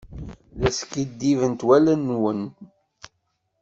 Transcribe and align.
La 0.61 0.69
skiddibent 0.77 1.61
wallen-nwen. 1.67 2.41